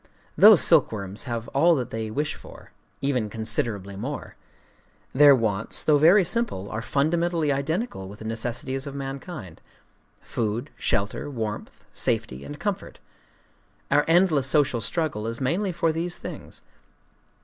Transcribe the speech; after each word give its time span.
Those 0.35 0.61
silkworms 0.61 1.25
have 1.25 1.47
all 1.49 1.75
that 1.75 1.91
they 1.91 2.09
wish 2.09 2.33
for,—even 2.33 3.29
considerably 3.29 3.95
more. 3.95 4.35
Their 5.13 5.35
wants, 5.35 5.83
though 5.83 5.99
very 5.99 6.23
simple, 6.25 6.71
are 6.71 6.81
fundamentally 6.81 7.51
identical 7.51 8.09
with 8.09 8.17
the 8.17 8.25
necessities 8.25 8.87
of 8.87 8.95
mankind,—food, 8.95 10.71
shelter, 10.75 11.29
warmth, 11.29 11.85
safety, 11.93 12.43
and 12.43 12.59
comfort. 12.59 12.97
Our 13.91 14.03
endless 14.07 14.47
social 14.47 14.81
struggle 14.81 15.27
is 15.27 15.39
mainly 15.39 15.71
for 15.71 15.91
these 15.91 16.17
things. 16.17 16.63